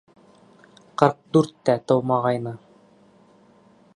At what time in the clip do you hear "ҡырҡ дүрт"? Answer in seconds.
1.01-1.53